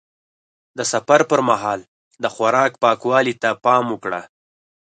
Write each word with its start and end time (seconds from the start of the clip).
د 0.77 0.79
سفر 0.93 1.19
پر 1.29 1.39
مهال 1.49 1.79
د 2.23 2.25
خوراک 2.33 2.71
پاکوالي 2.83 3.33
ته 3.41 3.49
پام 3.65 3.85
وکړه. 3.89 4.21